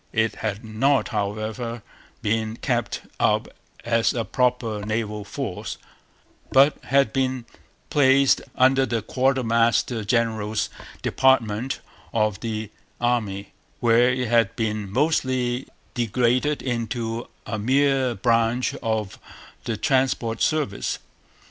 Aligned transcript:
It 0.13 0.37
had 0.37 0.65
not, 0.65 1.09
however, 1.09 1.83
been 2.23 2.57
kept 2.57 3.03
up 3.19 3.47
as 3.85 4.15
a 4.15 4.25
proper 4.25 4.81
naval 4.83 5.23
force, 5.23 5.77
but 6.51 6.75
had 6.85 7.13
been 7.13 7.45
placed 7.91 8.41
under 8.55 8.87
the 8.87 9.03
quartermaster 9.03 10.03
general's 10.03 10.71
department 11.03 11.81
of 12.13 12.39
the 12.39 12.71
Army, 12.99 13.51
where 13.79 14.09
it 14.09 14.27
had 14.27 14.55
been 14.55 14.89
mostly 14.91 15.67
degraded 15.93 16.63
into 16.63 17.27
a 17.45 17.59
mere 17.59 18.15
branch 18.15 18.73
of 18.81 19.19
the 19.65 19.77
transport 19.77 20.41
service. 20.41 20.97